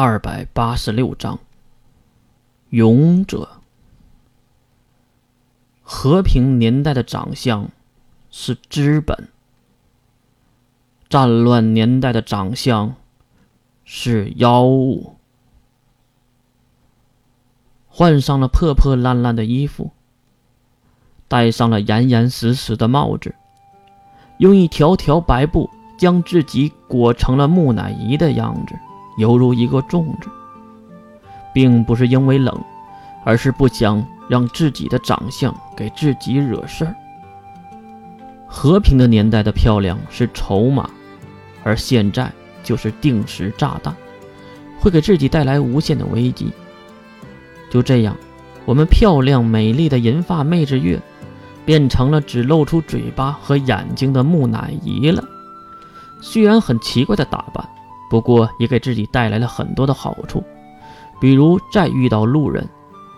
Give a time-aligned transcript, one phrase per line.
[0.00, 1.40] 二百八十六章，
[2.70, 3.48] 勇者。
[5.82, 7.68] 和平年代的长相
[8.30, 9.28] 是资本，
[11.08, 12.94] 战乱年代的长相
[13.82, 15.16] 是妖物。
[17.88, 19.90] 换上了破破烂烂的衣服，
[21.26, 23.34] 戴上了严严实实的帽子，
[24.38, 25.68] 用一条条白布
[25.98, 28.76] 将自己裹成了木乃伊的样子。
[29.18, 30.30] 犹如一个粽子，
[31.52, 32.56] 并不是因为冷，
[33.24, 36.94] 而是不想让自己的长相给自己惹事儿。
[38.46, 40.88] 和平的年代的漂亮是筹码，
[41.64, 43.94] 而现在就是定时炸弹，
[44.78, 46.52] 会给自己带来无限的危机。
[47.70, 48.16] 就这样，
[48.64, 51.02] 我们漂亮美丽的银发妹子月，
[51.66, 55.24] 变成了只露出嘴巴和眼睛的木乃伊了。
[56.20, 57.68] 虽然很奇怪的打扮。
[58.10, 60.42] 不过也给自己带来了很多的好处，
[61.20, 62.66] 比如再遇到路人，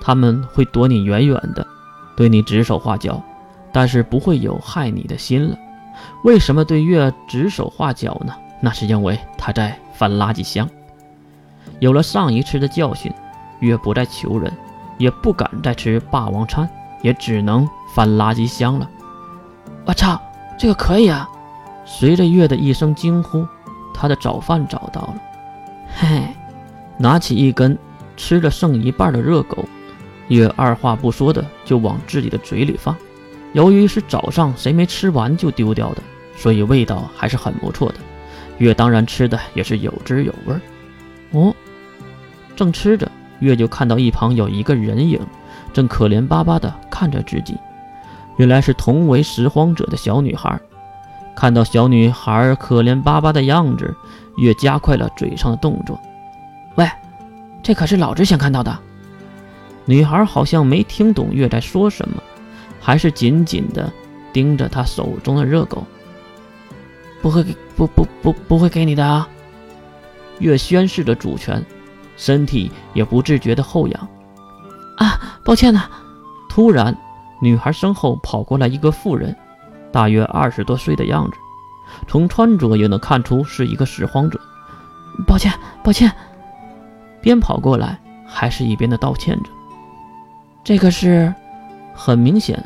[0.00, 1.66] 他们会躲你远远的，
[2.16, 3.22] 对你指手画脚，
[3.72, 5.56] 但是不会有害你的心了。
[6.22, 8.32] 为什么对月指手画脚呢？
[8.60, 10.68] 那是因为他在翻垃圾箱。
[11.80, 13.12] 有了上一次的教训，
[13.60, 14.52] 月不再求人，
[14.98, 16.68] 也不敢再吃霸王餐，
[17.02, 18.88] 也只能翻垃圾箱了。
[19.84, 20.20] 我操，
[20.58, 21.28] 这个可以啊！
[21.84, 23.46] 随着月的一声惊呼。
[23.96, 25.14] 他的早饭找到了，
[25.96, 26.22] 嘿嘿，
[26.98, 27.76] 拿起一根
[28.16, 29.64] 吃了剩一半的热狗，
[30.28, 32.94] 月二话不说的就往自己的嘴里放。
[33.52, 36.02] 由于是早上谁没吃完就丢掉的，
[36.36, 37.94] 所以味道还是很不错的。
[38.58, 40.54] 月当然吃的也是有滋有味。
[41.32, 41.54] 哦，
[42.54, 45.18] 正吃着，月就看到一旁有一个人影，
[45.72, 47.56] 正可怜巴巴的看着自己。
[48.36, 50.60] 原来是同为拾荒者的小女孩。
[51.36, 53.94] 看到小女孩可怜巴巴的样子，
[54.38, 56.00] 月加快了嘴上的动作。
[56.76, 56.88] 喂，
[57.62, 58.76] 这可是老子想看到的。
[59.84, 62.20] 女孩好像没听懂月在说什么，
[62.80, 63.92] 还是紧紧的
[64.32, 65.86] 盯着他手中的热狗。
[67.20, 69.28] 不会给，不不不不会给你的啊！
[70.38, 71.62] 月宣誓着主权，
[72.16, 74.08] 身体也不自觉的后仰。
[74.96, 75.84] 啊，抱歉呐！
[76.48, 76.96] 突然，
[77.40, 79.36] 女孩身后跑过来一个妇人。
[79.92, 81.36] 大约二十多岁的样子，
[82.06, 84.38] 从穿着也能看出是一个拾荒者。
[85.26, 85.52] 抱歉，
[85.82, 86.12] 抱歉。
[87.22, 89.50] 边跑过来，还是一边的道歉着。
[90.62, 91.32] 这个是，
[91.94, 92.62] 很明显，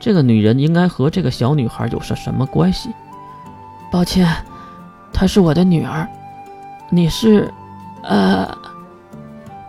[0.00, 2.90] 这个女人应该和这个小女孩有着什么关系？
[3.90, 4.26] 抱歉，
[5.12, 6.08] 她是我的女儿。
[6.88, 7.52] 你是，
[8.02, 8.48] 呃，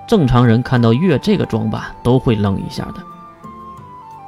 [0.08, 2.96] 正常人看到月这个装扮都会愣一下的。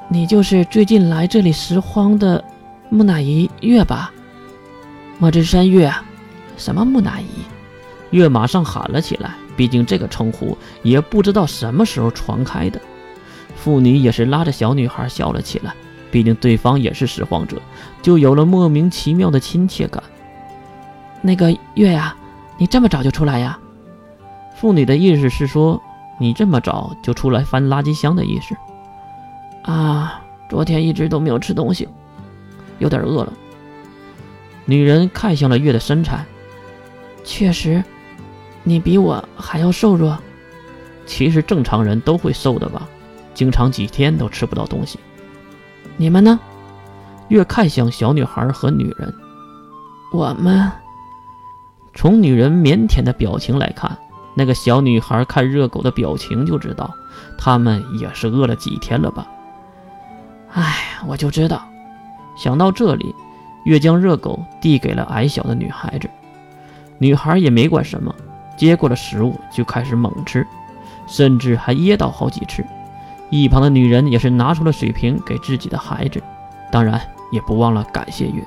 [0.07, 2.43] 你就是最近来这里拾荒的？
[2.95, 4.09] 木乃伊月吧，
[5.19, 5.93] 莫之山月，
[6.55, 8.15] 什么木乃伊？
[8.15, 9.31] 月马上喊了起来。
[9.57, 12.79] 毕竟这个称呼也不知道什么时候传开的。
[13.57, 15.73] 妇女也是拉着小女孩笑了起来。
[16.09, 17.61] 毕竟对方也是拾荒者，
[18.01, 20.01] 就有了莫名其妙的亲切感。
[21.21, 22.15] 那个月呀，
[22.57, 23.59] 你这么早就出来呀？
[24.55, 25.81] 妇女的意思是说，
[26.17, 28.55] 你这么早就出来翻垃圾箱的意思。
[29.69, 31.89] 啊，昨天一直都没有吃东西。
[32.79, 33.33] 有点饿了。
[34.65, 36.25] 女人看向了月的身材，
[37.23, 37.83] 确实，
[38.63, 40.17] 你比我还要瘦弱。
[41.05, 42.87] 其实正常人都会瘦的吧，
[43.33, 44.99] 经常几天都吃不到东西。
[45.97, 46.39] 你们呢？
[47.29, 49.13] 月看向小女孩和女人，
[50.11, 50.71] 我们
[51.93, 53.97] 从女人腼腆的表情来看，
[54.35, 56.91] 那个小女孩看热狗的表情就知道，
[57.37, 59.27] 他们也是饿了几天了吧。
[60.53, 61.67] 哎，我就知道。
[62.35, 63.15] 想到这里，
[63.63, 66.09] 月将热狗递给了矮小的女孩子，
[66.97, 68.13] 女孩也没管什么，
[68.57, 70.45] 接过了食物就开始猛吃，
[71.07, 72.63] 甚至还噎到好几次。
[73.29, 76.21] 一旁的女人也是拿出了水瓶给自己的孩子，
[76.71, 77.01] 当然
[77.31, 78.43] 也不忘了感谢月。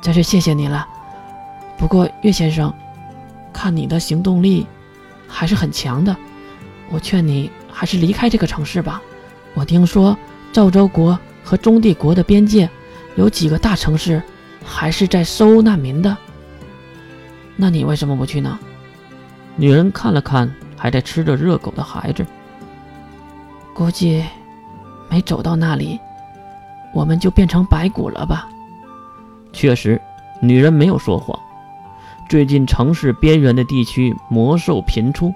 [0.00, 0.86] 真是谢谢你了。
[1.76, 2.72] 不过月先生，
[3.52, 4.66] 看你的行动力
[5.26, 6.16] 还是很强的，
[6.90, 9.02] 我劝你还是离开这个城市吧。
[9.54, 10.16] 我听说
[10.52, 11.18] 赵州国。
[11.48, 12.68] 和中帝国的边界，
[13.16, 14.22] 有几个大城市
[14.62, 16.14] 还是在收难民的。
[17.56, 18.58] 那你为什么不去呢？
[19.56, 22.26] 女人看了看还在吃着热狗的孩子，
[23.72, 24.22] 估计
[25.08, 25.98] 没走到那里，
[26.92, 28.46] 我们就变成白骨了吧。
[29.50, 29.98] 确实，
[30.42, 31.40] 女人没有说谎。
[32.28, 35.32] 最近城市边缘的地区魔兽频出，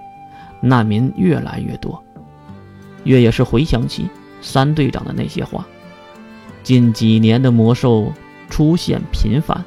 [0.60, 2.04] 难民越来越多。
[3.04, 4.10] 月也是回想起
[4.42, 5.66] 三队长的那些话。
[6.62, 8.12] 近几年的魔兽
[8.48, 9.64] 出现频繁，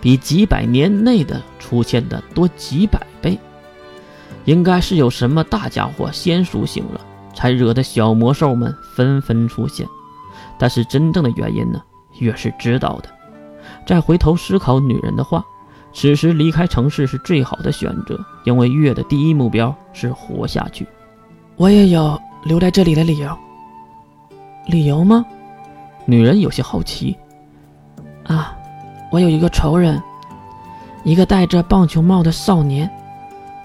[0.00, 3.38] 比几百年内的出现的多几百倍。
[4.44, 7.00] 应该是有什么大家伙先苏醒了，
[7.34, 9.86] 才惹得小魔兽们纷纷出现。
[10.58, 11.82] 但是真正的原因呢，
[12.18, 13.08] 月是知道的。
[13.86, 15.42] 再回头思考女人的话，
[15.92, 20.86] 此时离开城市是最好的选择，因为月的第一目标是活下去。
[21.56, 23.34] 我也有留在这里的理由。
[24.66, 25.24] 理由吗？
[26.06, 27.16] 女人有些好奇。
[28.24, 28.56] 啊，
[29.10, 30.02] 我有一个仇人，
[31.02, 32.90] 一个戴着棒球帽的少年。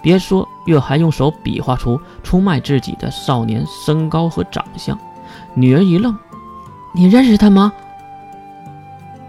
[0.01, 4.97] 别说，月还用手比划出出卖自己的少年身高和长相。
[5.53, 6.18] 女人一愣
[6.95, 7.74] ：“你认识他吗？”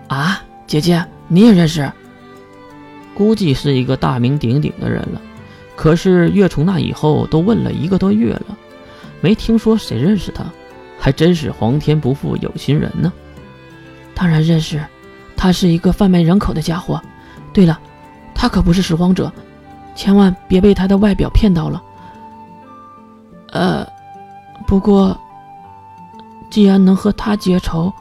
[0.07, 1.91] 啊，姐姐，你也认识？
[3.15, 5.21] 估计是一个大名鼎鼎的人了。
[5.77, 8.57] 可是月从那以后都问了一个多月了，
[9.21, 10.45] 没听说谁认识他，
[11.01, 13.11] 还真是皇天不负有心人呢。
[14.15, 14.85] 当然认识，
[15.35, 17.01] 他是一个贩卖人口的家伙。
[17.53, 17.81] 对了，
[18.35, 19.33] 他可不是拾荒者。
[19.97, 21.83] 千万别被他的外表骗到了。
[23.51, 23.87] 呃，
[24.67, 25.19] 不过，
[26.51, 27.93] 既然能和他结仇，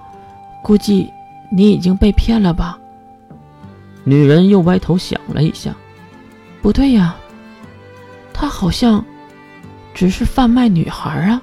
[0.62, 1.12] 估计
[1.52, 2.78] 你已经被骗了吧？
[4.04, 5.74] 女人又歪头想了一下，
[6.62, 7.16] 不对呀，
[8.34, 9.04] 他好像
[9.94, 11.42] 只是贩卖女孩啊。